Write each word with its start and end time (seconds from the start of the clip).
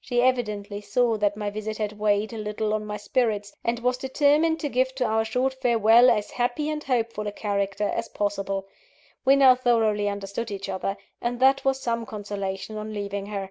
She 0.00 0.22
evidently 0.22 0.80
saw 0.80 1.18
that 1.18 1.36
my 1.36 1.50
visit 1.50 1.76
had 1.76 1.98
weighed 1.98 2.32
a 2.32 2.38
little 2.38 2.72
on 2.72 2.86
my 2.86 2.96
spirits, 2.96 3.54
and 3.62 3.78
was 3.80 3.98
determined 3.98 4.58
to 4.60 4.70
give 4.70 4.94
to 4.94 5.04
our 5.04 5.22
short 5.22 5.52
farewell 5.52 6.08
as 6.08 6.30
happy 6.30 6.70
and 6.70 6.82
hopeful 6.82 7.26
a 7.26 7.30
character 7.32 7.86
as 7.90 8.08
possible. 8.08 8.66
We 9.26 9.36
now 9.36 9.54
thoroughly 9.54 10.08
understood 10.08 10.50
each 10.50 10.70
other; 10.70 10.96
and 11.20 11.40
that 11.40 11.62
was 11.62 11.78
some 11.78 12.06
consolation 12.06 12.78
on 12.78 12.94
leaving 12.94 13.26
her. 13.26 13.50